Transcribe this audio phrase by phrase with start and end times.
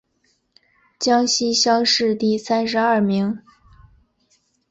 [0.97, 3.37] 江西乡试第三十二名。